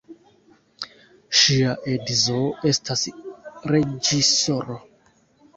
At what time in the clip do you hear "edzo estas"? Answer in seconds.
1.93-3.05